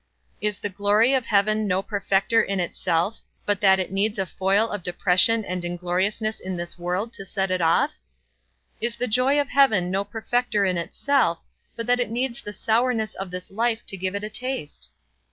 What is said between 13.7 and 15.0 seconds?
to give it a taste?